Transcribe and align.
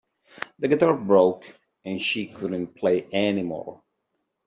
The 0.57 0.67
guitar 0.67 0.97
broke 0.97 1.43
and 1.85 2.01
she 2.01 2.25
couldn't 2.25 2.73
play 2.73 3.05
anymore. 3.13 3.83